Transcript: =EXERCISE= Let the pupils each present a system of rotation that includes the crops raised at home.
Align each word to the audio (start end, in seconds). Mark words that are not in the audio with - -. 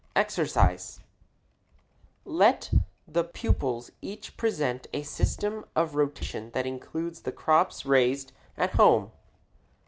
=EXERCISE= 0.15 1.01
Let 2.25 2.73
the 3.07 3.23
pupils 3.23 3.91
each 4.01 4.35
present 4.35 4.87
a 4.93 5.03
system 5.03 5.63
of 5.75 5.93
rotation 5.93 6.49
that 6.55 6.65
includes 6.65 7.21
the 7.21 7.31
crops 7.31 7.85
raised 7.85 8.31
at 8.57 8.71
home. 8.71 9.11